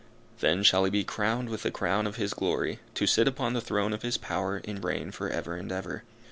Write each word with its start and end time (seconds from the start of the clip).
Then 0.39 0.63
shall 0.63 0.85
he 0.85 0.89
be 0.89 1.03
crowned 1.03 1.47
with 1.49 1.61
the 1.61 1.69
crown 1.69 2.07
of 2.07 2.15
His 2.15 2.33
glory, 2.33 2.79
to 2.95 3.05
sit 3.05 3.39
on 3.39 3.53
the 3.53 3.61
throne 3.61 3.93
of 3.93 4.01
his 4.01 4.17
power 4.17 4.59
to 4.59 4.75
reign 4.79 5.11
for 5.11 5.29
ever 5.29 5.55
and 5.55 5.71
ever. 5.71 6.01